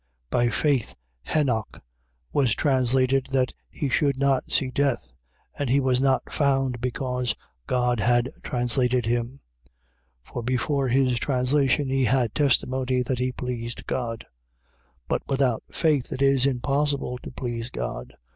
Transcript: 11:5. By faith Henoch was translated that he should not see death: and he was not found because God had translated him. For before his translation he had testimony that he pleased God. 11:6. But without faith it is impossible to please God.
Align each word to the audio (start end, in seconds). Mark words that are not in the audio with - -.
11:5. 0.31 0.31
By 0.31 0.49
faith 0.49 0.95
Henoch 1.27 1.79
was 2.33 2.55
translated 2.55 3.27
that 3.33 3.53
he 3.69 3.87
should 3.87 4.17
not 4.17 4.49
see 4.51 4.71
death: 4.71 5.11
and 5.59 5.69
he 5.69 5.79
was 5.79 6.01
not 6.01 6.31
found 6.31 6.81
because 6.81 7.35
God 7.67 7.99
had 7.99 8.31
translated 8.41 9.05
him. 9.05 9.41
For 10.23 10.41
before 10.41 10.87
his 10.87 11.19
translation 11.19 11.87
he 11.89 12.05
had 12.05 12.33
testimony 12.33 13.03
that 13.03 13.19
he 13.19 13.31
pleased 13.31 13.85
God. 13.85 14.25
11:6. 15.07 15.07
But 15.07 15.21
without 15.27 15.63
faith 15.71 16.11
it 16.11 16.23
is 16.23 16.47
impossible 16.47 17.19
to 17.21 17.29
please 17.29 17.69
God. 17.69 18.15